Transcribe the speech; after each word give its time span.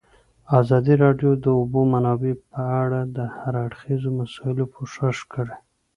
ازادي 0.59 0.93
راډیو 1.03 1.31
د 1.35 1.39
د 1.45 1.47
اوبو 1.59 1.81
منابع 1.93 2.33
په 2.51 2.61
اړه 2.83 3.01
د 3.17 3.17
هر 3.37 3.53
اړخیزو 3.65 4.09
مسایلو 4.19 4.71
پوښښ 4.73 5.17
کړی. 5.33 5.55